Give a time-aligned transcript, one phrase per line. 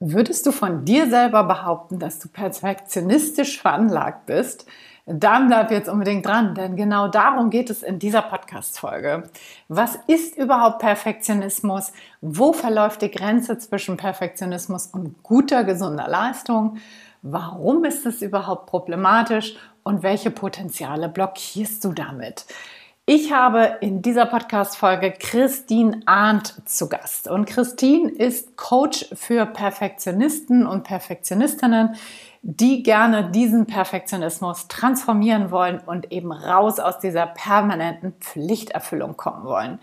[0.00, 4.64] Würdest du von dir selber behaupten, dass du perfektionistisch veranlagt bist?
[5.06, 9.28] Dann bleib jetzt unbedingt dran, denn genau darum geht es in dieser Podcast-Folge.
[9.66, 11.92] Was ist überhaupt Perfektionismus?
[12.20, 16.76] Wo verläuft die Grenze zwischen Perfektionismus und guter, gesunder Leistung?
[17.22, 19.56] Warum ist es überhaupt problematisch?
[19.82, 22.44] Und welche Potenziale blockierst du damit?
[23.10, 27.26] Ich habe in dieser Podcast-Folge Christine Arndt zu Gast.
[27.26, 31.94] Und Christine ist Coach für Perfektionisten und Perfektionistinnen,
[32.42, 39.78] die gerne diesen Perfektionismus transformieren wollen und eben raus aus dieser permanenten Pflichterfüllung kommen wollen.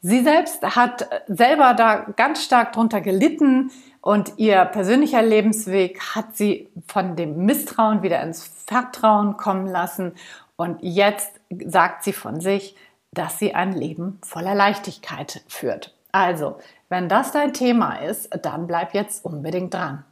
[0.00, 3.70] Sie selbst hat selber da ganz stark drunter gelitten
[4.00, 10.14] und ihr persönlicher Lebensweg hat sie von dem Misstrauen wieder ins Vertrauen kommen lassen
[10.56, 12.76] und jetzt sagt sie von sich,
[13.12, 15.94] dass sie ein Leben voller Leichtigkeit führt.
[16.12, 20.04] Also, wenn das dein Thema ist, dann bleib jetzt unbedingt dran.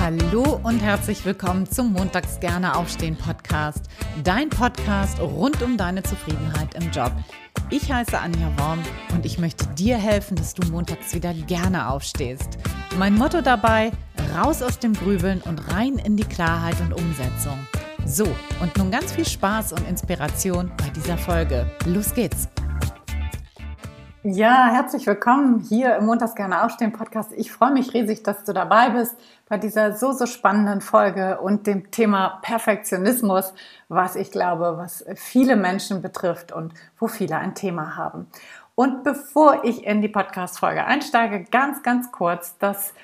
[0.00, 3.84] Hallo und herzlich willkommen zum Montags gerne aufstehen Podcast,
[4.24, 7.12] dein Podcast rund um deine Zufriedenheit im Job.
[7.72, 8.80] Ich heiße Anja Worm
[9.14, 12.58] und ich möchte dir helfen, dass du montags wieder gerne aufstehst.
[12.98, 13.92] Mein Motto dabei,
[14.36, 17.58] raus aus dem Grübeln und rein in die Klarheit und Umsetzung.
[18.04, 18.26] So,
[18.60, 21.66] und nun ganz viel Spaß und Inspiration bei dieser Folge.
[21.86, 22.46] Los geht's!
[24.24, 27.32] Ja, herzlich willkommen hier im Montags gerne aufstehen Podcast.
[27.32, 29.16] Ich freue mich riesig, dass du dabei bist
[29.48, 33.52] bei dieser so, so spannenden Folge und dem Thema Perfektionismus,
[33.88, 38.28] was ich glaube, was viele Menschen betrifft und wo viele ein Thema haben.
[38.76, 42.94] Und bevor ich in die Podcast-Folge einsteige, ganz, ganz kurz, dass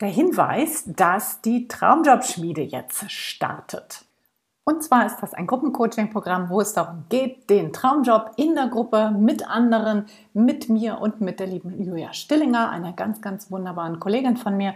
[0.00, 4.04] der Hinweis, dass die Traumjobschmiede jetzt startet.
[4.64, 9.10] Und zwar ist das ein Gruppencoaching-Programm, wo es darum geht, den Traumjob in der Gruppe
[9.10, 14.36] mit anderen, mit mir und mit der lieben Julia Stillinger, einer ganz, ganz wunderbaren Kollegin
[14.36, 14.74] von mir,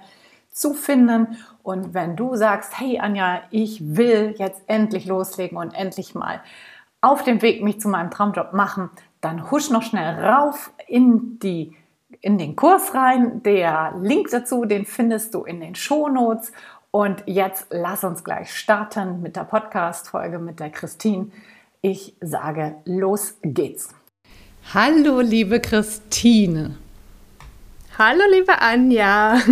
[0.51, 1.37] zu finden.
[1.63, 6.41] Und wenn du sagst, hey Anja, ich will jetzt endlich loslegen und endlich mal
[7.01, 8.91] auf dem Weg mich zu meinem Traumjob machen,
[9.21, 11.77] dann husch noch schnell rauf in die
[12.21, 13.43] in den Kurs rein.
[13.43, 16.53] Der Link dazu, den findest du in den Shownotes.
[16.97, 21.27] Und jetzt lass uns gleich starten mit der Podcast-Folge mit der Christine.
[21.83, 23.91] Ich sage, los geht's.
[24.73, 26.79] Hallo, liebe Christine.
[27.99, 29.39] Hallo, liebe Anja.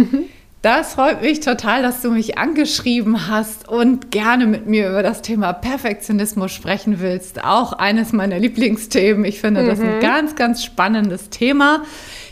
[0.63, 5.21] Das freut mich total, dass du mich angeschrieben hast und gerne mit mir über das
[5.21, 7.45] Thema Perfektionismus sprechen willst.
[7.45, 9.27] Auch eines meiner Lieblingsthemen.
[9.27, 10.01] Ich finde das ein mhm.
[10.01, 11.83] ganz, ganz spannendes Thema.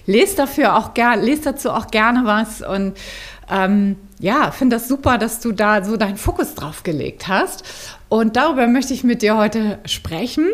[0.07, 2.95] Lest dafür auch gerne, lest dazu auch gerne was und
[3.51, 7.65] ähm, ja, finde das super, dass du da so deinen Fokus drauf gelegt hast.
[8.09, 10.49] Und darüber möchte ich mit dir heute sprechen.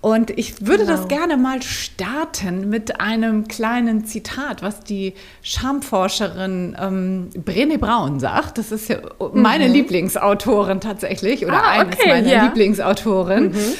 [0.00, 0.96] Und ich würde genau.
[0.96, 8.56] das gerne mal starten mit einem kleinen Zitat, was die Schamforscherin ähm, Brené Braun sagt.
[8.56, 8.98] Das ist ja
[9.34, 9.74] meine mhm.
[9.74, 12.44] Lieblingsautorin tatsächlich oder ah, eines meiner ja.
[12.44, 13.48] Lieblingsautoren.
[13.48, 13.74] Mhm.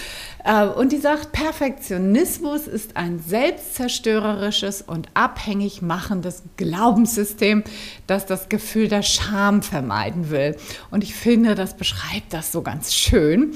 [0.46, 7.64] Äh, und die sagt, Perfektionismus ist ein selbstzerstörerisches und abhängig machendes Glaubenssystem,
[8.06, 10.56] das das Gefühl der Scham vermeiden will.
[10.90, 13.54] Und ich finde, das beschreibt das so ganz schön.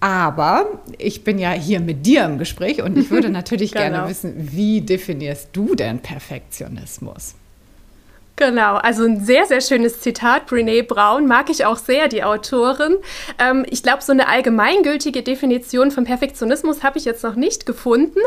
[0.00, 3.84] Aber ich bin ja hier mit dir im Gespräch und ich würde natürlich genau.
[3.84, 7.34] gerne wissen, wie definierst du denn Perfektionismus?
[8.38, 10.46] Genau, also ein sehr, sehr schönes Zitat.
[10.46, 12.98] Brene Brown mag ich auch sehr, die Autorin.
[13.38, 18.20] Ähm, ich glaube, so eine allgemeingültige Definition von Perfektionismus habe ich jetzt noch nicht gefunden.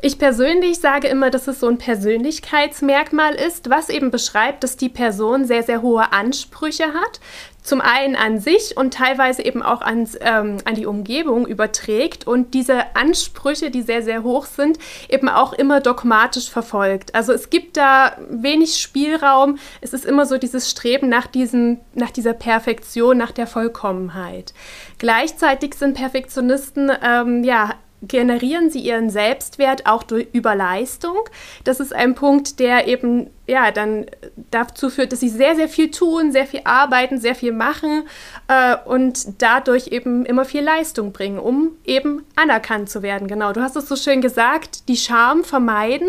[0.00, 4.88] Ich persönlich sage immer, dass es so ein Persönlichkeitsmerkmal ist, was eben beschreibt, dass die
[4.88, 7.20] Person sehr, sehr hohe Ansprüche hat,
[7.62, 12.54] zum einen an sich und teilweise eben auch ans, ähm, an die Umgebung überträgt und
[12.54, 14.78] diese Ansprüche, die sehr, sehr hoch sind,
[15.08, 17.14] eben auch immer dogmatisch verfolgt.
[17.14, 19.58] Also es gibt da wenig Spielraum.
[19.80, 24.52] Es ist immer so dieses Streben nach, diesem, nach dieser Perfektion, nach der Vollkommenheit.
[24.98, 31.16] Gleichzeitig sind Perfektionisten ähm, ja generieren sie ihren Selbstwert auch durch, über Leistung.
[31.64, 34.06] Das ist ein Punkt, der eben ja dann
[34.50, 38.04] dazu führt, dass sie sehr, sehr viel tun, sehr viel arbeiten, sehr viel machen
[38.48, 43.28] äh, und dadurch eben immer viel Leistung bringen, um eben anerkannt zu werden.
[43.28, 46.08] Genau, du hast es so schön gesagt, die Scham vermeiden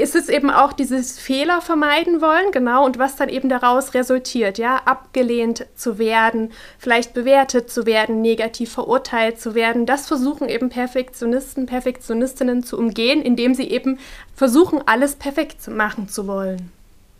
[0.00, 4.58] ist es eben auch dieses Fehler vermeiden wollen, genau, und was dann eben daraus resultiert,
[4.58, 9.86] ja, abgelehnt zu werden, vielleicht bewertet zu werden, negativ verurteilt zu werden.
[9.86, 13.98] Das versuchen eben Perfektionisten, Perfektionistinnen zu umgehen, indem sie eben
[14.34, 16.70] versuchen, alles perfekt machen zu wollen.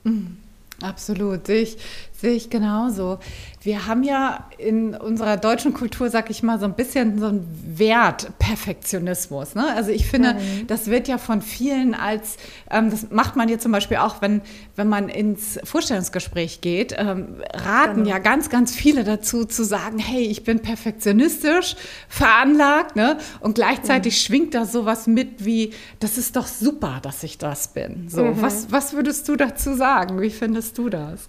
[0.05, 0.39] Mhm.
[0.83, 1.79] Absolut, ich,
[2.17, 3.19] Sehe ich genauso.
[3.61, 7.45] Wir haben ja in unserer deutschen Kultur, sag ich mal, so ein bisschen so einen
[7.77, 9.57] Wert Perfektionismus.
[9.57, 9.67] Ne?
[9.75, 10.69] Also ich finde, mhm.
[10.69, 12.37] das wird ja von vielen als,
[12.71, 14.43] ähm, das macht man ja zum Beispiel auch, wenn,
[14.77, 18.11] wenn man ins Vorstellungsgespräch geht, ähm, raten genau.
[18.11, 21.75] ja ganz, ganz viele dazu zu sagen, hey, ich bin perfektionistisch
[22.09, 22.95] veranlagt.
[22.95, 23.19] Ne?
[23.41, 24.19] Und gleichzeitig mhm.
[24.19, 28.09] schwingt da sowas mit wie, das ist doch super, dass ich das bin.
[28.09, 28.41] So, mhm.
[28.41, 30.21] was, was würdest du dazu sagen?
[30.21, 31.29] Wie findest du das?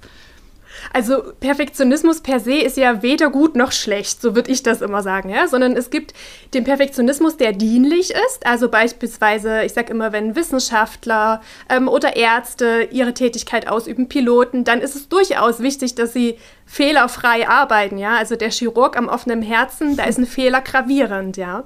[0.94, 5.04] Also Perfektionismus per se ist ja weder gut noch schlecht, so würde ich das immer
[5.04, 6.14] sagen, ja, sondern es gibt
[6.54, 12.88] den Perfektionismus, der dienlich ist, also beispielsweise, ich sage immer, wenn Wissenschaftler ähm, oder Ärzte
[12.92, 18.36] ihre Tätigkeit ausüben, Piloten, dann ist es durchaus wichtig, dass sie fehlerfrei arbeiten, ja, also
[18.36, 21.64] der Chirurg am offenen Herzen, da ist ein Fehler gravierend, ja.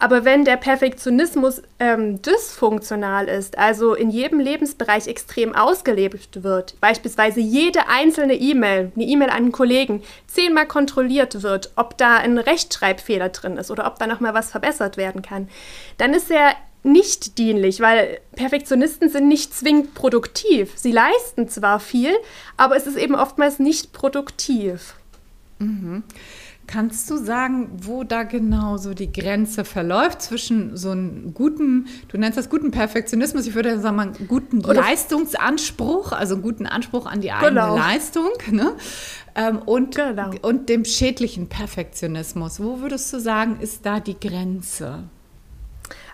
[0.00, 7.40] Aber wenn der Perfektionismus ähm, dysfunktional ist, also in jedem Lebensbereich extrem ausgelebt wird, beispielsweise
[7.40, 13.28] jede einzelne E-Mail, eine E-Mail an einen Kollegen, zehnmal kontrolliert wird, ob da ein Rechtschreibfehler
[13.28, 15.48] drin ist oder ob da nochmal was verbessert werden kann,
[15.98, 20.72] dann ist er nicht dienlich, weil Perfektionisten sind nicht zwingend produktiv.
[20.76, 22.16] Sie leisten zwar viel,
[22.56, 24.94] aber es ist eben oftmals nicht produktiv.
[25.58, 26.04] Mhm.
[26.70, 32.16] Kannst du sagen, wo da genau so die Grenze verläuft zwischen so einem guten, du
[32.16, 37.06] nennst das guten Perfektionismus, ich würde sagen, einen guten Oder Leistungsanspruch, also einen guten Anspruch
[37.06, 37.76] an die eigene genau.
[37.76, 38.76] Leistung, ne?
[39.34, 40.30] Ähm, und, genau.
[40.42, 42.62] und dem schädlichen Perfektionismus.
[42.62, 45.08] Wo würdest du sagen, ist da die Grenze?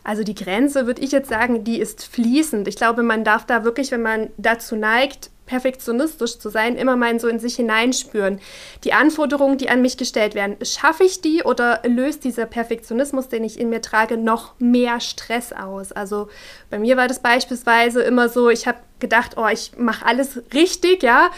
[0.05, 2.67] Also die Grenze, würde ich jetzt sagen, die ist fließend.
[2.67, 7.19] Ich glaube, man darf da wirklich, wenn man dazu neigt, perfektionistisch zu sein, immer mal
[7.19, 8.41] so in sich hineinspüren.
[8.85, 13.45] Die Anforderungen, die an mich gestellt werden, schaffe ich die oder löst dieser Perfektionismus, den
[13.45, 15.93] ich in mir trage, noch mehr Stress aus?
[15.93, 16.29] Also
[16.69, 21.03] bei mir war das beispielsweise immer so, ich habe gedacht, oh, ich mache alles richtig,
[21.03, 21.31] ja,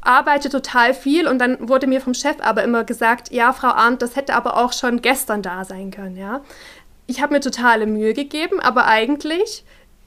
[0.00, 4.02] arbeite total viel und dann wurde mir vom Chef aber immer gesagt, ja, Frau Arndt,
[4.02, 6.42] das hätte aber auch schon gestern da sein können, ja.
[7.06, 9.64] Ich habe mir totale Mühe gegeben, aber eigentlich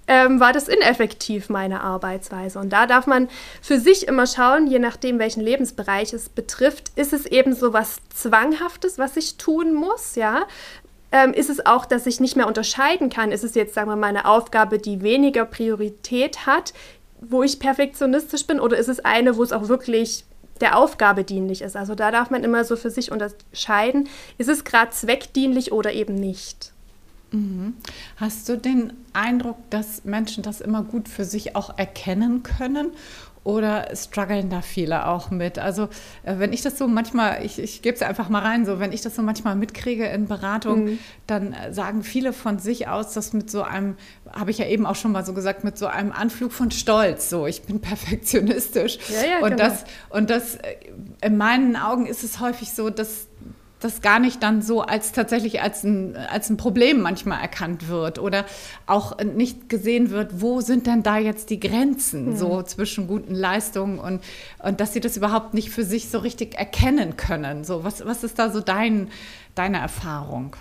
[0.08, 2.60] ähm, war das ineffektiv, meine Arbeitsweise.
[2.60, 3.28] Und da darf man
[3.62, 7.98] für sich immer schauen, je nachdem, welchen Lebensbereich es betrifft, ist es eben so was
[8.16, 10.48] Zwanghaftes, was ich tun muss, ja?
[11.12, 13.32] Ähm, ist es auch, dass ich nicht mehr unterscheiden kann?
[13.32, 16.74] Ist es jetzt, sagen wir mal, eine Aufgabe, die weniger Priorität hat,
[17.22, 20.26] wo ich perfektionistisch bin, oder ist es eine, wo es auch wirklich
[20.60, 21.76] der Aufgabe dienlich ist?
[21.76, 26.16] Also da darf man immer so für sich unterscheiden, ist es gerade zweckdienlich oder eben
[26.16, 26.74] nicht.
[28.16, 32.92] Hast du den Eindruck, dass Menschen das immer gut für sich auch erkennen können?
[33.44, 35.58] Oder strugglen da viele auch mit?
[35.58, 35.84] Also,
[36.24, 38.92] äh, wenn ich das so manchmal, ich, ich gebe es einfach mal rein, so, wenn
[38.92, 41.00] ich das so manchmal mitkriege in Beratung, mhm.
[41.28, 43.96] dann äh, sagen viele von sich aus, dass mit so einem,
[44.34, 47.30] habe ich ja eben auch schon mal so gesagt, mit so einem Anflug von Stolz,
[47.30, 48.98] so, ich bin perfektionistisch.
[49.08, 49.64] Ja, ja, und, genau.
[49.64, 50.76] das, und das, äh,
[51.22, 53.28] in meinen Augen ist es häufig so, dass
[53.80, 58.20] das gar nicht dann so als tatsächlich als ein, als ein Problem manchmal erkannt wird
[58.20, 58.46] oder
[58.88, 62.38] auch nicht gesehen wird, wo sind denn da jetzt die Grenzen mhm.
[62.38, 64.24] so zwischen guten Leistungen und,
[64.60, 67.64] und dass sie das überhaupt nicht für sich so richtig erkennen können.
[67.64, 69.10] So, was, was ist da so dein,
[69.54, 70.56] deine Erfahrung?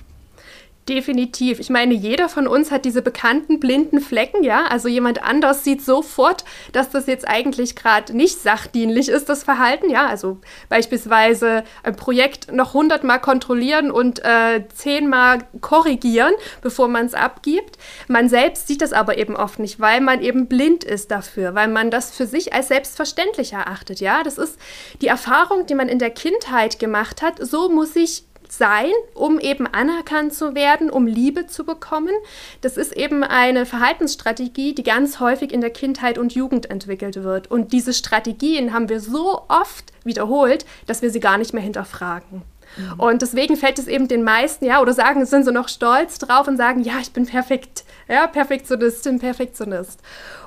[0.88, 1.58] Definitiv.
[1.58, 4.66] Ich meine, jeder von uns hat diese bekannten blinden Flecken, ja.
[4.66, 9.90] Also jemand anders sieht sofort, dass das jetzt eigentlich gerade nicht sachdienlich ist, das Verhalten,
[9.90, 10.06] ja.
[10.06, 10.38] Also
[10.68, 17.78] beispielsweise ein Projekt noch hundertmal kontrollieren und äh, zehnmal korrigieren, bevor man es abgibt.
[18.06, 21.66] Man selbst sieht das aber eben oft nicht, weil man eben blind ist dafür, weil
[21.66, 24.22] man das für sich als selbstverständlich erachtet, ja.
[24.22, 24.56] Das ist
[25.02, 27.44] die Erfahrung, die man in der Kindheit gemacht hat.
[27.44, 32.14] So muss ich sein, um eben anerkannt zu werden, um Liebe zu bekommen.
[32.60, 37.50] Das ist eben eine Verhaltensstrategie, die ganz häufig in der Kindheit und Jugend entwickelt wird.
[37.50, 42.42] Und diese Strategien haben wir so oft wiederholt, dass wir sie gar nicht mehr hinterfragen.
[42.76, 43.00] Mhm.
[43.00, 46.48] Und deswegen fällt es eben den meisten, ja, oder sagen, sind so noch stolz drauf
[46.48, 50.00] und sagen, ja, ich bin perfekt, ja, Perfektionistin, Perfektionist.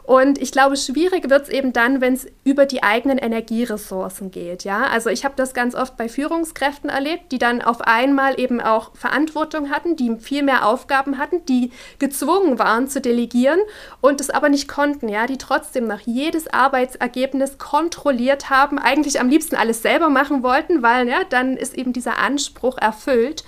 [0.09, 4.63] Und ich glaube, schwierig wird es eben dann, wenn es über die eigenen Energieressourcen geht.
[4.63, 4.87] Ja?
[4.87, 8.95] Also ich habe das ganz oft bei Führungskräften erlebt, die dann auf einmal eben auch
[8.95, 13.59] Verantwortung hatten, die viel mehr Aufgaben hatten, die gezwungen waren zu delegieren
[14.01, 19.29] und es aber nicht konnten, ja, die trotzdem noch jedes Arbeitsergebnis kontrolliert haben, eigentlich am
[19.29, 23.43] liebsten alles selber machen wollten, weil ja, dann ist eben dieser Anspruch erfüllt.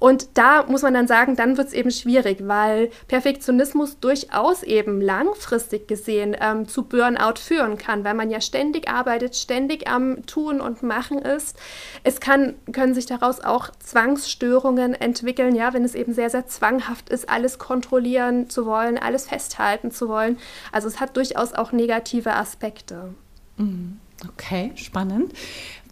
[0.00, 5.00] Und da muss man dann sagen, dann wird es eben schwierig, weil Perfektionismus durchaus eben
[5.00, 10.62] langfristig gesehen ähm, zu Burnout führen kann, weil man ja ständig arbeitet, ständig am Tun
[10.62, 11.58] und Machen ist.
[12.02, 17.10] Es kann, können sich daraus auch Zwangsstörungen entwickeln, ja, wenn es eben sehr, sehr zwanghaft
[17.10, 20.38] ist, alles kontrollieren zu wollen, alles festhalten zu wollen.
[20.72, 23.14] Also es hat durchaus auch negative Aspekte.
[23.58, 24.00] Mhm.
[24.28, 25.32] Okay, spannend.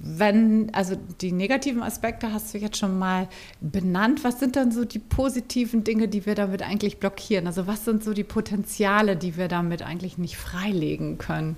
[0.00, 3.28] Wenn, also die negativen Aspekte hast du jetzt schon mal
[3.60, 4.22] benannt.
[4.22, 7.46] Was sind dann so die positiven Dinge, die wir damit eigentlich blockieren?
[7.46, 11.56] Also was sind so die Potenziale, die wir damit eigentlich nicht freilegen können?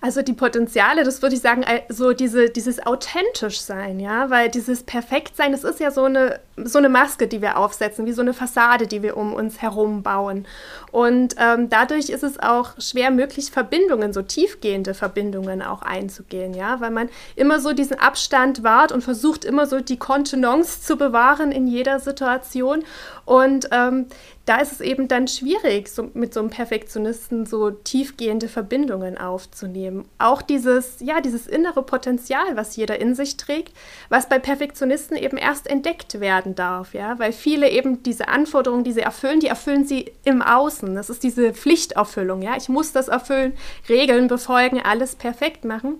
[0.00, 4.84] Also die Potenziale, das würde ich sagen, so diese, dieses authentisch sein, ja, weil dieses
[4.84, 8.32] Perfektsein, das ist ja so eine, so eine Maske, die wir aufsetzen, wie so eine
[8.32, 10.46] Fassade, die wir um uns herum bauen.
[10.92, 16.80] Und ähm, dadurch ist es auch schwer möglich, Verbindungen, so tiefgehende Verbindungen auch einzugehen, ja,
[16.80, 21.50] weil man immer so diesen Abstand wahrt und versucht immer so die Kontenance zu bewahren
[21.50, 22.84] in jeder Situation.
[23.28, 24.06] Und ähm,
[24.46, 30.06] da ist es eben dann schwierig, so mit so einem Perfektionisten so tiefgehende Verbindungen aufzunehmen.
[30.16, 33.76] Auch dieses, ja, dieses innere Potenzial, was jeder in sich trägt,
[34.08, 38.92] was bei Perfektionisten eben erst entdeckt werden darf, ja, weil viele eben diese Anforderungen, die
[38.92, 40.94] sie erfüllen, die erfüllen sie im Außen.
[40.94, 42.56] Das ist diese Pflichterfüllung, ja.
[42.56, 43.52] Ich muss das erfüllen,
[43.90, 45.98] Regeln befolgen, alles perfekt machen.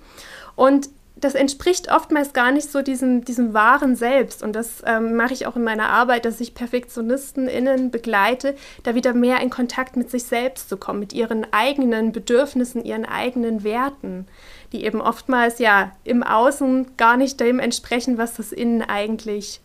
[0.57, 0.89] Und
[1.21, 4.43] das entspricht oftmals gar nicht so diesem, diesem wahren Selbst.
[4.43, 9.15] Und das ähm, mache ich auch in meiner Arbeit, dass ich PerfektionistInnen begleite, da wieder
[9.15, 14.27] mehr in Kontakt mit sich selbst zu kommen, mit ihren eigenen Bedürfnissen, ihren eigenen Werten,
[14.73, 19.61] die eben oftmals ja im Außen gar nicht dem entsprechen, was das Innen eigentlich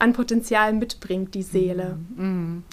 [0.00, 1.98] an Potenzial mitbringt, die Seele.
[2.16, 2.64] Mm, mm.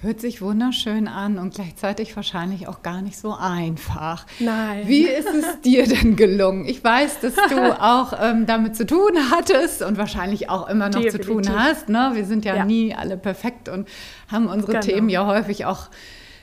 [0.00, 4.26] Hört sich wunderschön an und gleichzeitig wahrscheinlich auch gar nicht so einfach.
[4.38, 4.86] Nein.
[4.86, 6.66] Wie ist es dir denn gelungen?
[6.66, 11.00] Ich weiß, dass du auch ähm, damit zu tun hattest und wahrscheinlich auch immer noch
[11.00, 11.26] Definitiv.
[11.26, 11.88] zu tun hast.
[11.88, 12.10] Ne?
[12.12, 13.88] Wir sind ja, ja, nie alle perfekt und
[14.30, 14.84] haben unsere genau.
[14.84, 15.88] Themen ja häufig auch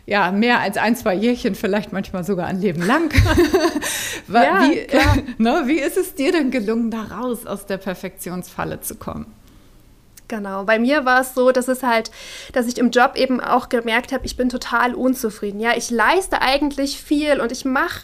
[0.08, 3.14] ja, mehr als ein, zwei Jährchen, vielleicht manchmal sogar ein Leben lang.
[4.28, 4.88] ja, wie,
[5.42, 9.28] ne, wie ist es dir denn gelungen, da raus aus der Perfektionsfalle zu kommen?
[10.32, 10.64] Genau.
[10.64, 12.10] Bei mir war es so, dass es halt,
[12.54, 15.60] dass ich im Job eben auch gemerkt habe, ich bin total unzufrieden.
[15.60, 18.04] Ja, ich leiste eigentlich viel und ich mache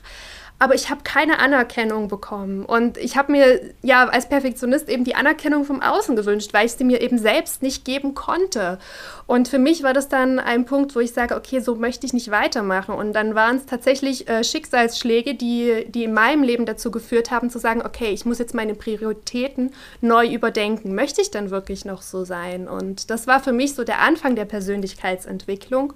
[0.60, 2.65] aber ich habe keine Anerkennung bekommen.
[2.65, 6.74] Und ich habe mir ja als Perfektionist eben die Anerkennung vom Außen gewünscht, weil ich
[6.74, 8.79] sie mir eben selbst nicht geben konnte.
[9.27, 12.13] Und für mich war das dann ein Punkt, wo ich sage, okay, so möchte ich
[12.13, 12.96] nicht weitermachen.
[12.96, 17.50] Und dann waren es tatsächlich äh, Schicksalsschläge, die, die in meinem Leben dazu geführt haben,
[17.50, 20.96] zu sagen, okay, ich muss jetzt meine Prioritäten neu überdenken.
[20.96, 22.69] Möchte ich dann wirklich noch so sein?
[22.69, 25.91] Und das war für mich so der Anfang der Persönlichkeitsentwicklung.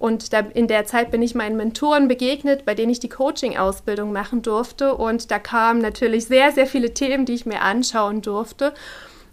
[0.00, 4.12] Und da, in der Zeit bin ich meinen Mentoren begegnet, bei denen ich die Coaching-Ausbildung
[4.12, 4.96] machen durfte.
[4.96, 8.74] Und da kamen natürlich sehr, sehr viele Themen, die ich mir anschauen durfte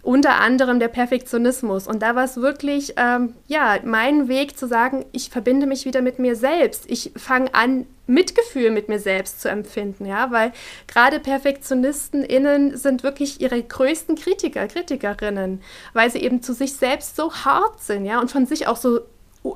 [0.02, 1.86] unter anderem der Perfektionismus.
[1.86, 6.02] Und da war es wirklich, ähm, ja, mein Weg zu sagen, ich verbinde mich wieder
[6.02, 6.84] mit mir selbst.
[6.88, 10.52] Ich fange an, Mitgefühl mit mir selbst zu empfinden, ja, weil
[10.88, 17.32] gerade PerfektionistInnen sind wirklich ihre größten Kritiker, Kritikerinnen, weil sie eben zu sich selbst so
[17.32, 19.00] hart sind, ja, und von sich auch so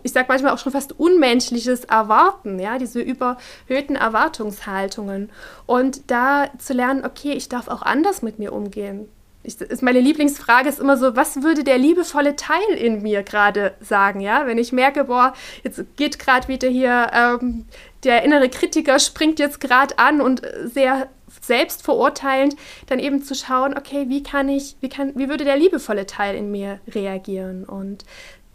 [0.03, 5.31] ich sage manchmal auch schon fast unmenschliches Erwarten, ja, diese überhöhten Erwartungshaltungen.
[5.67, 9.11] Und da zu lernen, okay, ich darf auch anders mit mir umgehen
[9.45, 13.75] ich, ist meine Lieblingsfrage ist immer so, was würde der liebevolle Teil in mir gerade
[13.81, 14.47] sagen, ja?
[14.47, 17.67] Wenn ich merke, boah, jetzt geht gerade wieder hier, ähm,
[18.05, 21.09] der innere Kritiker springt jetzt gerade an und sehr
[21.43, 26.07] selbstverurteilend, dann eben zu schauen, okay, wie kann ich, wie kann, wie würde der liebevolle
[26.07, 27.65] Teil in mir reagieren?
[27.65, 28.05] Und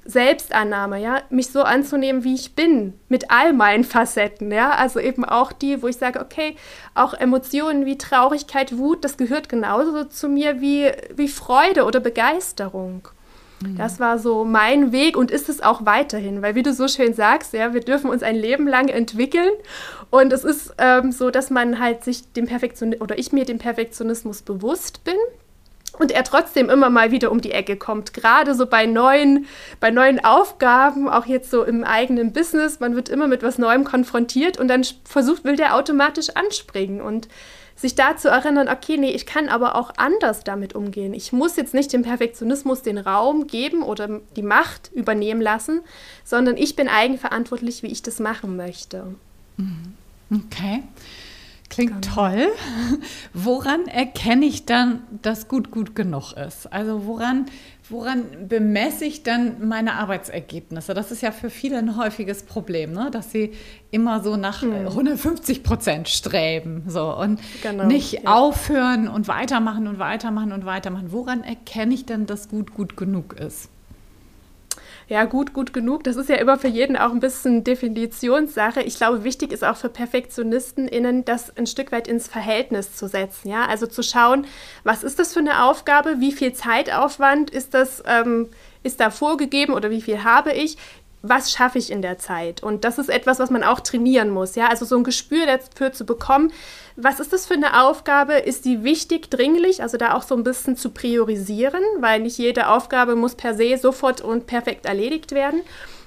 [0.10, 5.24] Selbstannahme, ja, mich so anzunehmen, wie ich bin, mit all meinen Facetten, ja, also eben
[5.24, 6.56] auch die, wo ich sage, okay,
[6.96, 13.08] auch Emotionen wie Traurigkeit, Wut, das gehört genauso zu mir wie, wie Freude oder Begeisterung.
[13.62, 13.78] Mhm.
[13.78, 17.14] Das war so mein Weg und ist es auch weiterhin, weil wie du so schön
[17.14, 19.52] sagst, ja, wir dürfen uns ein Leben lang entwickeln
[20.10, 23.60] und es ist ähm, so, dass man halt sich dem Perfektionismus oder ich mir dem
[23.60, 25.16] Perfektionismus bewusst bin
[26.00, 28.14] und er trotzdem immer mal wieder um die Ecke kommt.
[28.14, 29.46] Gerade so bei neuen,
[29.80, 33.84] bei neuen Aufgaben, auch jetzt so im eigenen Business, man wird immer mit was Neuem
[33.84, 37.28] konfrontiert und dann versucht, will der automatisch anspringen und
[37.76, 41.14] sich da zu erinnern, okay, nee, ich kann aber auch anders damit umgehen.
[41.14, 45.82] Ich muss jetzt nicht dem Perfektionismus den Raum geben oder die Macht übernehmen lassen,
[46.26, 49.16] sondern ich bin eigenverantwortlich, wie ich das machen möchte.
[49.56, 49.94] Mhm.
[50.32, 50.84] Okay.
[51.70, 52.48] Klingt toll.
[53.34, 56.72] Woran erkenne ich dann, dass gut gut genug ist?
[56.74, 57.46] Also woran,
[57.90, 60.96] woran bemesse ich dann meine Arbeitsergebnisse?
[60.96, 63.10] Das ist ja für viele ein häufiges Problem, ne?
[63.12, 63.54] dass sie
[63.92, 64.88] immer so nach hm.
[64.88, 68.22] 150 Prozent streben so, und genau, nicht ja.
[68.26, 71.12] aufhören und weitermachen und weitermachen und weitermachen.
[71.12, 73.70] Woran erkenne ich denn, dass gut gut genug ist?
[75.10, 76.04] Ja, gut, gut genug.
[76.04, 78.82] Das ist ja immer für jeden auch ein bisschen Definitionssache.
[78.82, 83.50] Ich glaube, wichtig ist auch für PerfektionistInnen, das ein Stück weit ins Verhältnis zu setzen.
[83.50, 83.66] Ja?
[83.66, 84.46] Also zu schauen,
[84.84, 86.20] was ist das für eine Aufgabe?
[86.20, 88.50] Wie viel Zeitaufwand ist das, ähm,
[88.84, 90.78] ist da vorgegeben oder wie viel habe ich?
[91.22, 92.64] Was schaffe ich in der Zeit?
[92.64, 95.92] Und das ist etwas, was man auch trainieren muss, ja, also so ein Gespür dafür
[95.92, 96.52] zu bekommen,
[96.96, 98.34] was ist das für eine Aufgabe?
[98.34, 99.82] Ist die wichtig, dringlich?
[99.82, 103.78] Also da auch so ein bisschen zu priorisieren, weil nicht jede Aufgabe muss per se
[103.78, 105.62] sofort und perfekt erledigt werden.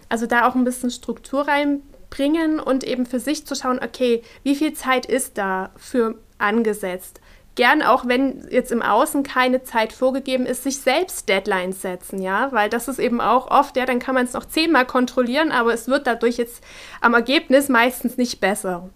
[0.09, 4.55] Also da auch ein bisschen Struktur reinbringen und eben für sich zu schauen, okay, wie
[4.55, 7.22] viel Zeit ist da für angesetzt?
[7.55, 12.51] Gern auch, wenn jetzt im Außen keine Zeit vorgegeben ist, sich selbst Deadlines setzen, ja,
[12.53, 15.75] weil das ist eben auch oft, ja, dann kann man es noch zehnmal kontrollieren, aber
[15.75, 16.63] es wird dadurch jetzt
[17.01, 18.89] am Ergebnis meistens nicht besser.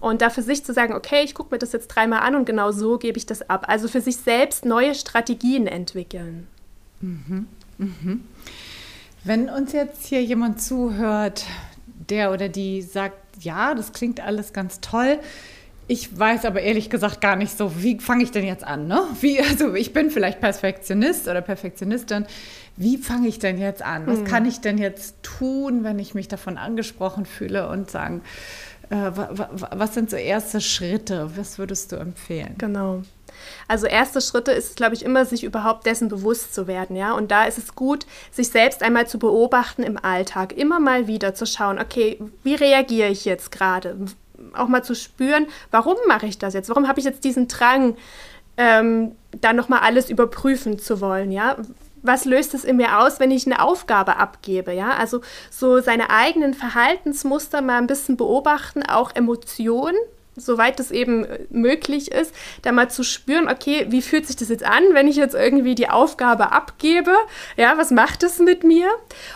[0.00, 2.44] Und da für sich zu sagen, okay, ich gucke mir das jetzt dreimal an und
[2.44, 3.64] genau so gebe ich das ab.
[3.66, 6.46] Also für sich selbst neue Strategien entwickeln.
[7.00, 7.48] Mhm.
[7.78, 8.24] Mhm.
[9.24, 11.44] Wenn uns jetzt hier jemand zuhört,
[12.08, 15.18] der oder die sagt, ja, das klingt alles ganz toll,
[15.88, 18.86] ich weiß aber ehrlich gesagt gar nicht so, wie fange ich denn jetzt an?
[18.86, 19.02] Ne?
[19.20, 22.26] Wie, also ich bin vielleicht Perfektionist oder Perfektionistin.
[22.76, 24.06] Wie fange ich denn jetzt an?
[24.06, 24.24] Was mhm.
[24.24, 28.22] kann ich denn jetzt tun, wenn ich mich davon angesprochen fühle und sagen,
[28.90, 31.30] äh, was sind so erste Schritte?
[31.36, 32.54] Was würdest du empfehlen?
[32.58, 33.02] Genau.
[33.66, 37.12] Also erste Schritte ist, glaube ich, immer, sich überhaupt dessen bewusst zu werden, ja.
[37.12, 41.34] Und da ist es gut, sich selbst einmal zu beobachten im Alltag, immer mal wieder
[41.34, 43.96] zu schauen, okay, wie reagiere ich jetzt gerade?
[44.54, 46.68] Auch mal zu spüren, warum mache ich das jetzt?
[46.68, 47.96] Warum habe ich jetzt diesen Drang,
[48.56, 51.56] ähm, da nochmal alles überprüfen zu wollen, ja?
[52.02, 54.90] Was löst es in mir aus, wenn ich eine Aufgabe abgebe, ja?
[54.90, 59.96] Also so seine eigenen Verhaltensmuster mal ein bisschen beobachten, auch Emotionen,
[60.38, 64.48] soweit es eben äh, möglich ist, da mal zu spüren, okay, wie fühlt sich das
[64.48, 67.12] jetzt an, wenn ich jetzt irgendwie die Aufgabe abgebe?
[67.56, 68.88] Ja, was macht es mit mir?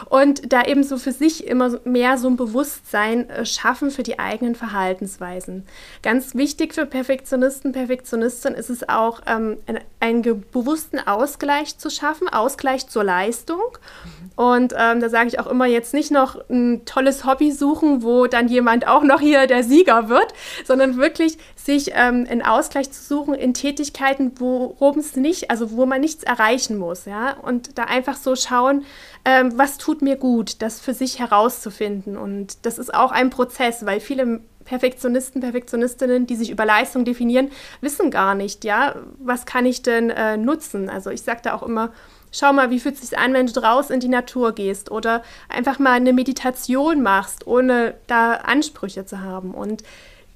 [0.09, 4.19] Und da eben so für sich immer mehr so ein Bewusstsein äh, schaffen für die
[4.19, 5.67] eigenen Verhaltensweisen.
[6.03, 9.59] Ganz wichtig für Perfektionisten, Perfektionisten ist es auch, ähm,
[10.01, 13.61] einen bewussten Ausgleich zu schaffen, Ausgleich zur Leistung.
[14.35, 18.27] Und ähm, da sage ich auch immer jetzt nicht noch ein tolles Hobby suchen, wo
[18.27, 20.33] dann jemand auch noch hier der Sieger wird,
[20.65, 25.87] sondern wirklich sich ähm, einen Ausgleich zu suchen in Tätigkeiten, worum es nicht, also wo
[25.87, 28.85] man nichts erreichen muss, ja, und da einfach so schauen,
[29.25, 32.17] ähm, was tut mir gut, das für sich herauszufinden.
[32.17, 37.51] Und das ist auch ein Prozess, weil viele Perfektionisten, Perfektionistinnen, die sich über Leistung definieren,
[37.81, 40.89] wissen gar nicht, ja, was kann ich denn äh, nutzen?
[40.89, 41.93] Also ich sage da auch immer,
[42.33, 45.23] schau mal, wie fühlt es sich an, wenn du draußen in die Natur gehst oder
[45.49, 49.53] einfach mal eine Meditation machst, ohne da Ansprüche zu haben.
[49.53, 49.83] Und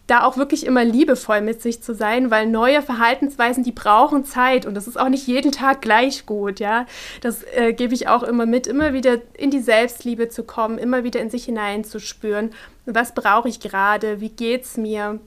[0.07, 4.65] da auch wirklich immer liebevoll mit sich zu sein, weil neue Verhaltensweisen, die brauchen Zeit
[4.65, 6.87] und das ist auch nicht jeden Tag gleich gut, ja.
[7.23, 11.03] Das äh, gebe ich auch immer mit, immer wieder in die Selbstliebe zu kommen, immer
[11.03, 12.53] wieder in sich hineinzuspüren.
[12.85, 14.21] Was brauche ich gerade?
[14.21, 15.19] Wie geht's mir?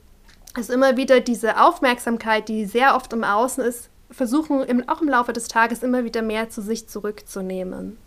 [0.53, 5.09] Also immer wieder diese Aufmerksamkeit, die sehr oft im Außen ist, versuchen im, auch im
[5.09, 7.97] Laufe des Tages immer wieder mehr zu sich zurückzunehmen.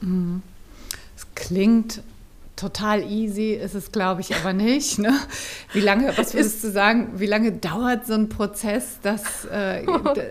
[0.00, 0.42] Mhm.
[1.14, 2.02] Es klingt
[2.62, 4.98] total easy ist es, glaube ich, aber nicht.
[5.00, 5.12] Ne?
[5.72, 8.98] Wie lange, was würdest du sagen, wie lange dauert so ein Prozess?
[9.02, 9.84] Dass, äh,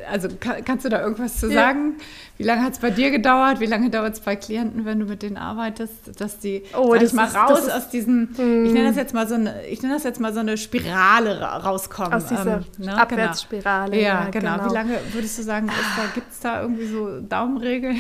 [0.10, 1.96] also kann, kannst du da irgendwas zu sagen?
[1.98, 2.06] Ja.
[2.38, 3.60] Wie lange hat es bei dir gedauert?
[3.60, 7.12] Wie lange dauert es bei Klienten, wenn du mit denen arbeitest, dass die oh, das
[7.12, 8.65] mal ist, raus aus diesem, hm.
[8.65, 11.41] ich nenne das jetzt mal so eine, ich nenne das jetzt mal so eine Spirale
[11.41, 12.13] rauskommen.
[12.13, 12.98] Aus dieser ähm, ne?
[12.98, 13.91] Abwärtsspirale.
[13.91, 14.04] Genau.
[14.04, 14.58] Ja, genau.
[14.58, 14.70] genau.
[14.70, 15.70] Wie lange würdest du sagen,
[16.15, 18.00] gibt es da irgendwie so Daumenregeln?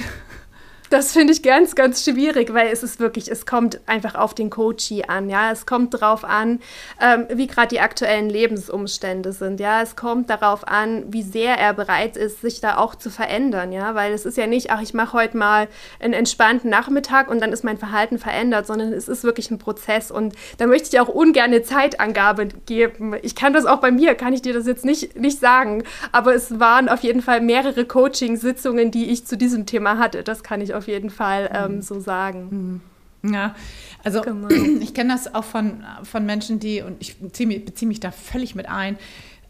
[0.91, 4.49] Das finde ich ganz, ganz schwierig, weil es ist wirklich, es kommt einfach auf den
[4.49, 5.49] Coachie an, ja.
[5.49, 6.59] Es kommt darauf an,
[7.01, 9.81] ähm, wie gerade die aktuellen Lebensumstände sind, ja.
[9.81, 13.95] Es kommt darauf an, wie sehr er bereit ist, sich da auch zu verändern, ja.
[13.95, 15.69] Weil es ist ja nicht, ach, ich mache heute mal
[16.01, 20.11] einen entspannten Nachmittag und dann ist mein Verhalten verändert, sondern es ist wirklich ein Prozess
[20.11, 23.15] und da möchte ich auch ungern eine Zeitangabe geben.
[23.21, 26.35] Ich kann das auch bei mir, kann ich dir das jetzt nicht, nicht sagen, aber
[26.35, 30.23] es waren auf jeden Fall mehrere Coaching-Sitzungen, die ich zu diesem Thema hatte.
[30.23, 31.81] Das kann ich auf auf jeden Fall ähm, mhm.
[31.83, 32.81] so sagen.
[33.21, 33.33] Mhm.
[33.33, 33.55] Ja,
[34.03, 34.47] also genau.
[34.81, 38.09] ich kenne das auch von, von Menschen, die, und ich beziehe mich, beziehe mich da
[38.09, 38.97] völlig mit ein,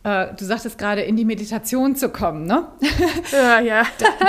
[0.03, 2.67] äh, du sagtest gerade, in die Meditation zu kommen, ne?
[3.31, 3.83] Ja, ja.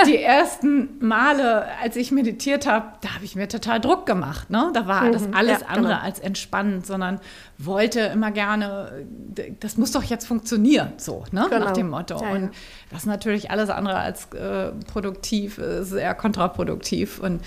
[0.05, 4.69] die ersten Male, als ich meditiert habe, da habe ich mir total Druck gemacht, ne?
[4.73, 6.05] Da war mhm, das alles ja, andere genau.
[6.05, 7.19] als entspannend, sondern
[7.57, 9.05] wollte immer gerne,
[9.59, 11.47] das muss doch jetzt funktionieren, so, ne?
[11.49, 11.65] Genau.
[11.65, 12.21] Nach dem Motto.
[12.21, 12.51] Ja, und
[12.91, 17.41] das ist natürlich alles andere als äh, produktiv, ist eher kontraproduktiv und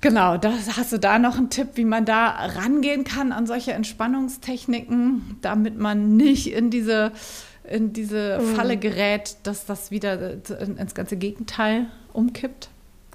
[0.00, 3.72] Genau, das, hast du da noch einen Tipp, wie man da rangehen kann an solche
[3.72, 7.10] Entspannungstechniken, damit man nicht in diese,
[7.64, 8.54] in diese mhm.
[8.54, 12.68] Falle gerät, dass das wieder ins ganze Gegenteil umkippt?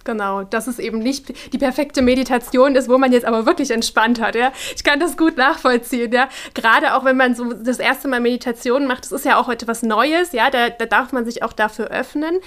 [0.04, 4.20] Genau, dass es eben nicht die perfekte Meditation ist, wo man jetzt aber wirklich entspannt
[4.20, 4.36] hat.
[4.36, 4.52] Ja?
[4.76, 6.12] Ich kann das gut nachvollziehen.
[6.12, 6.28] Ja?
[6.54, 9.82] Gerade auch wenn man so das erste Mal Meditation macht, das ist ja auch etwas
[9.82, 12.40] Neues, ja, da, da darf man sich auch dafür öffnen.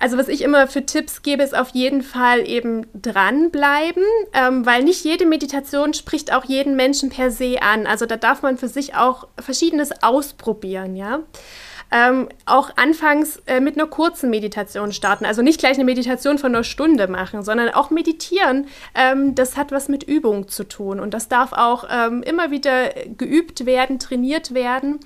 [0.00, 4.84] Also was ich immer für Tipps gebe, ist auf jeden Fall eben dranbleiben, ähm, weil
[4.84, 7.86] nicht jede Meditation spricht auch jeden Menschen per se an.
[7.86, 11.20] Also da darf man für sich auch Verschiedenes ausprobieren, ja.
[11.90, 15.24] Ähm, auch anfangs äh, mit einer kurzen Meditation starten.
[15.24, 18.66] Also nicht gleich eine Meditation von einer Stunde machen, sondern auch meditieren.
[18.94, 22.90] Ähm, das hat was mit Übung zu tun und das darf auch ähm, immer wieder
[23.16, 25.00] geübt werden, trainiert werden.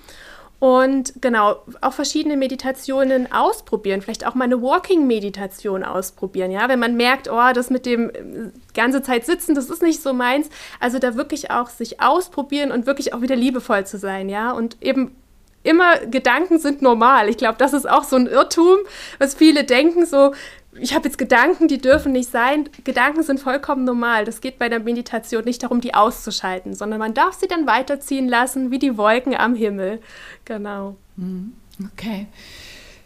[0.62, 6.96] Und genau, auch verschiedene Meditationen ausprobieren, vielleicht auch mal eine Walking-Meditation ausprobieren, ja, wenn man
[6.96, 10.50] merkt, oh, das mit dem äh, ganze Zeit sitzen, das ist nicht so meins.
[10.78, 14.76] Also da wirklich auch sich ausprobieren und wirklich auch wieder liebevoll zu sein, ja, und
[14.80, 15.16] eben
[15.64, 17.28] immer Gedanken sind normal.
[17.28, 18.78] Ich glaube, das ist auch so ein Irrtum,
[19.18, 20.32] was viele denken, so,
[20.74, 22.68] ich habe jetzt Gedanken, die dürfen nicht sein.
[22.84, 24.24] Gedanken sind vollkommen normal.
[24.24, 28.28] Das geht bei der Meditation nicht darum, die auszuschalten, sondern man darf sie dann weiterziehen
[28.28, 30.00] lassen, wie die Wolken am Himmel.
[30.44, 30.96] Genau.
[31.16, 31.52] Mhm.
[31.92, 32.26] Okay.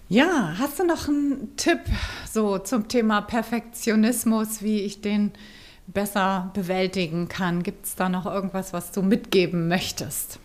[0.09, 1.81] Ja, hast du noch einen Tipp
[2.31, 5.33] so zum Thema Perfektionismus, wie ich den
[5.88, 7.64] besser bewältigen kann?
[7.64, 10.38] Gibt es da noch irgendwas, was du mitgeben möchtest?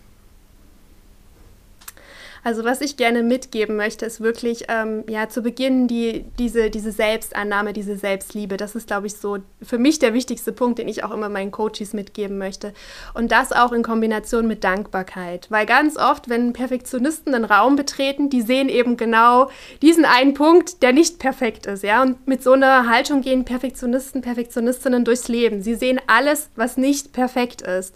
[2.44, 6.90] Also was ich gerne mitgeben möchte, ist wirklich ähm, ja zu Beginn die, diese, diese
[6.90, 8.56] Selbstannahme, diese Selbstliebe.
[8.56, 11.52] Das ist, glaube ich, so für mich der wichtigste Punkt, den ich auch immer meinen
[11.52, 12.74] Coaches mitgeben möchte.
[13.14, 15.46] Und das auch in Kombination mit Dankbarkeit.
[15.50, 19.48] Weil ganz oft, wenn Perfektionisten einen Raum betreten, die sehen eben genau
[19.80, 21.84] diesen einen Punkt, der nicht perfekt ist.
[21.84, 22.02] Ja?
[22.02, 25.62] Und mit so einer Haltung gehen Perfektionisten, Perfektionistinnen durchs Leben.
[25.62, 27.94] Sie sehen alles, was nicht perfekt ist.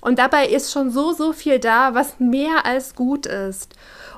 [0.00, 3.74] Und dabei ist schon so, so viel da, was mehr als gut ist.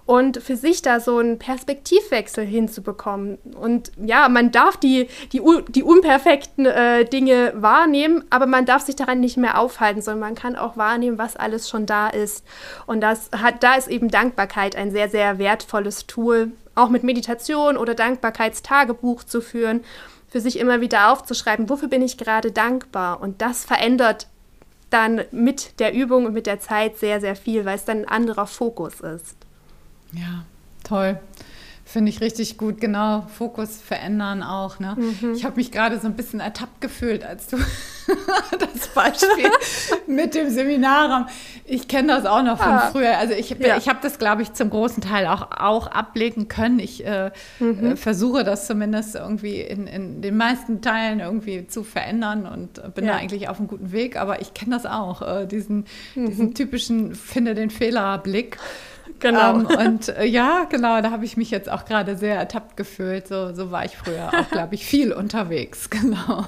[0.07, 3.37] Und für sich da so einen Perspektivwechsel hinzubekommen.
[3.61, 8.97] Und ja, man darf die, die, die unperfekten äh, Dinge wahrnehmen, aber man darf sich
[8.97, 12.43] daran nicht mehr aufhalten, sondern man kann auch wahrnehmen, was alles schon da ist.
[12.87, 17.77] Und das hat, da ist eben Dankbarkeit ein sehr, sehr wertvolles Tool, auch mit Meditation
[17.77, 19.85] oder Dankbarkeitstagebuch zu führen,
[20.29, 23.21] für sich immer wieder aufzuschreiben, wofür bin ich gerade dankbar.
[23.21, 24.27] Und das verändert
[24.91, 28.09] dann mit der Übung und mit der Zeit sehr, sehr viel, weil es dann ein
[28.09, 29.37] anderer Fokus ist.
[30.13, 30.45] Ja,
[30.85, 31.19] toll.
[31.85, 33.27] Finde ich richtig gut, genau.
[33.29, 34.79] Fokus verändern auch.
[34.79, 34.97] Ne?
[34.97, 35.33] Mhm.
[35.33, 37.57] Ich habe mich gerade so ein bisschen ertappt gefühlt, als du
[38.59, 39.51] das Beispiel
[40.07, 41.27] mit dem Seminarraum.
[41.65, 42.91] Ich kenne das auch noch von ah.
[42.91, 43.19] früher.
[43.19, 43.77] Also ich, ja.
[43.77, 46.79] ich habe das, glaube ich, zum großen Teil auch, auch ablegen können.
[46.79, 47.93] Ich äh, mhm.
[47.93, 53.05] äh, versuche das zumindest irgendwie in, in den meisten Teilen irgendwie zu verändern und bin
[53.05, 53.13] ja.
[53.13, 54.17] da eigentlich auf einem guten Weg.
[54.17, 56.27] Aber ich kenne das auch, äh, diesen, mhm.
[56.27, 58.59] diesen typischen Finde den Fehler-Blick.
[59.21, 59.61] Genau.
[59.61, 63.27] Ähm, und äh, ja, genau, da habe ich mich jetzt auch gerade sehr ertappt gefühlt.
[63.27, 65.89] So, so war ich früher auch, glaube ich, viel unterwegs.
[65.99, 66.45] Genau.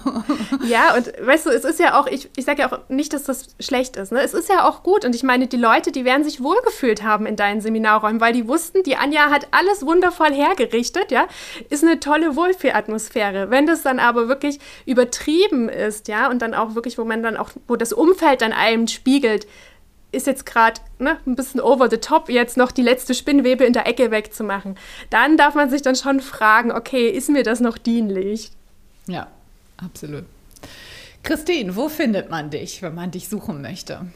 [0.69, 3.25] Ja, und weißt du, es ist ja auch, ich, ich sage ja auch nicht, dass
[3.25, 4.13] das schlecht ist.
[4.13, 4.21] Ne?
[4.21, 5.05] Es ist ja auch gut.
[5.05, 8.47] Und ich meine, die Leute, die werden sich wohlgefühlt haben in deinen Seminarräumen, weil die
[8.47, 11.27] wussten, die Anja hat alles wundervoll hergerichtet, ja.
[11.69, 13.51] Ist eine tolle Wohlfühlatmosphäre.
[13.51, 17.37] Wenn das dann aber wirklich übertrieben ist, ja, und dann auch wirklich, wo man dann
[17.37, 19.47] auch, wo das Umfeld dann einem spiegelt,
[20.13, 23.73] ist jetzt gerade ne, ein bisschen over the top, jetzt noch die letzte Spinnwebe in
[23.73, 24.77] der Ecke wegzumachen.
[25.11, 28.51] Dann darf man sich dann schon fragen, okay, ist mir das noch dienlich?
[29.07, 29.29] Ja,
[29.77, 30.25] absolut.
[31.23, 34.07] Christine, wo findet man dich, wenn man dich suchen möchte?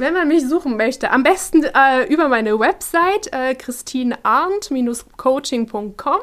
[0.00, 6.20] Wenn man mich suchen möchte, am besten äh, über meine Website äh, christinearndt-coaching.com.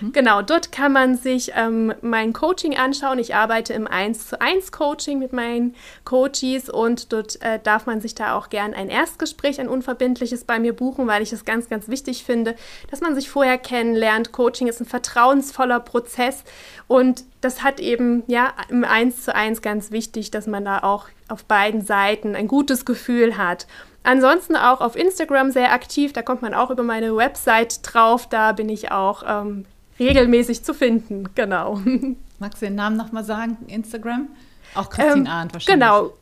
[0.00, 0.12] Mhm.
[0.12, 3.18] Genau, dort kann man sich ähm, mein Coaching anschauen.
[3.18, 5.74] Ich arbeite im 1 zu 1 Coaching mit meinen
[6.04, 10.58] Coaches und dort äh, darf man sich da auch gern ein Erstgespräch, ein unverbindliches bei
[10.58, 12.54] mir buchen, weil ich es ganz, ganz wichtig finde,
[12.90, 14.32] dass man sich vorher kennenlernt.
[14.32, 16.44] Coaching ist ein vertrauensvoller Prozess
[16.86, 21.08] und das hat eben ja im 1 zu 1 ganz wichtig, dass man da auch
[21.28, 23.66] auf beiden Seiten ein gutes Gefühl hat.
[24.02, 28.52] Ansonsten auch auf Instagram sehr aktiv, da kommt man auch über meine Website drauf, da
[28.52, 29.64] bin ich auch ähm,
[29.98, 31.80] regelmäßig zu finden, genau.
[32.38, 34.28] Magst du den Namen nochmal sagen, Instagram?
[34.74, 35.88] Auch Christine ähm, Arndt wahrscheinlich.
[35.88, 36.12] Genau,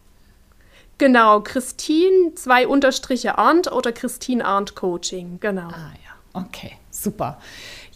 [0.96, 5.68] genau, Christine, zwei Unterstriche Arndt oder Christine Arndt Coaching, genau.
[5.68, 7.38] Ah ja, okay, super.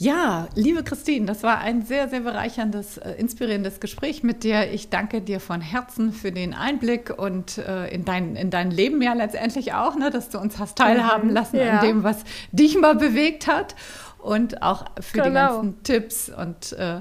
[0.01, 4.71] Ja, liebe Christine, das war ein sehr, sehr bereicherndes, äh, inspirierendes Gespräch mit dir.
[4.71, 9.03] Ich danke dir von Herzen für den Einblick und äh, in, dein, in dein Leben
[9.03, 11.81] ja letztendlich auch, ne, dass du uns hast teilhaben mhm, lassen ja.
[11.81, 12.19] an dem, was
[12.53, 13.75] dich mal bewegt hat
[14.19, 15.27] und auch für genau.
[15.27, 17.01] die ganzen Tipps und äh,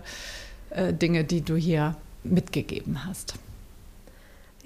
[0.72, 3.36] äh, Dinge, die du hier mitgegeben hast.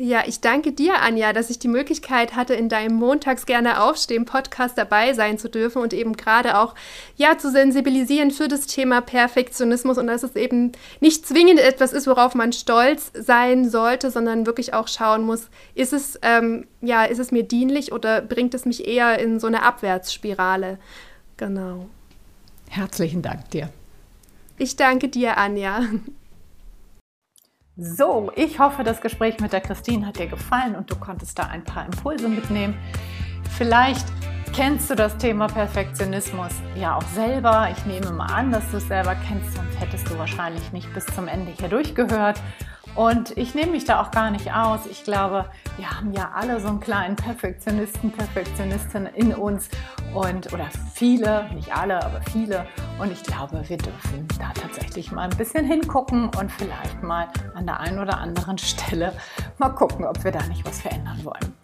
[0.03, 4.25] Ja, ich danke dir, Anja, dass ich die Möglichkeit hatte, in deinem Montags gerne aufstehen
[4.25, 6.73] Podcast dabei sein zu dürfen und eben gerade auch
[7.17, 12.07] ja zu sensibilisieren für das Thema Perfektionismus und dass es eben nicht zwingend etwas ist,
[12.07, 17.19] worauf man stolz sein sollte, sondern wirklich auch schauen muss, ist es ähm, ja ist
[17.19, 20.79] es mir dienlich oder bringt es mich eher in so eine Abwärtsspirale?
[21.37, 21.85] Genau.
[22.69, 23.69] Herzlichen Dank dir.
[24.57, 25.83] Ich danke dir, Anja.
[27.77, 31.43] So, ich hoffe, das Gespräch mit der Christine hat dir gefallen und du konntest da
[31.43, 32.77] ein paar Impulse mitnehmen.
[33.57, 34.05] Vielleicht
[34.53, 37.69] kennst du das Thema Perfektionismus ja auch selber.
[37.71, 41.05] Ich nehme mal an, dass du es selber kennst, sonst hättest du wahrscheinlich nicht bis
[41.05, 42.41] zum Ende hier durchgehört.
[42.95, 44.85] Und ich nehme mich da auch gar nicht aus.
[44.85, 45.45] Ich glaube,
[45.77, 49.69] wir haben ja alle so einen kleinen Perfektionisten, Perfektionistin in uns
[50.13, 52.65] und oder viele, nicht alle, aber viele.
[52.99, 57.65] Und ich glaube, wir dürfen da tatsächlich mal ein bisschen hingucken und vielleicht mal an
[57.65, 59.13] der einen oder anderen Stelle
[59.57, 61.60] mal gucken, ob wir da nicht was verändern wollen.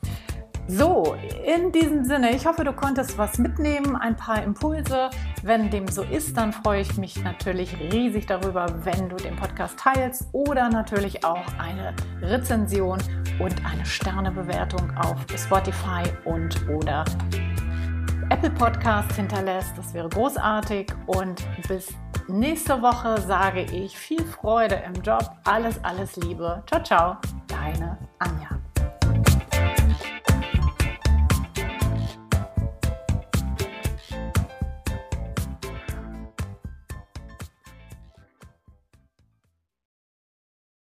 [0.69, 5.09] So, in diesem Sinne, ich hoffe, du konntest was mitnehmen, ein paar Impulse.
[5.41, 9.79] Wenn dem so ist, dann freue ich mich natürlich riesig darüber, wenn du den Podcast
[9.79, 12.99] teilst oder natürlich auch eine Rezension
[13.39, 17.05] und eine Sternebewertung auf Spotify und oder
[18.29, 19.71] Apple Podcast hinterlässt.
[19.77, 21.87] Das wäre großartig und bis
[22.27, 25.31] nächste Woche sage ich viel Freude im Job.
[25.45, 26.61] Alles, alles Liebe.
[26.67, 27.17] Ciao, ciao.
[27.47, 28.56] Deine Anna.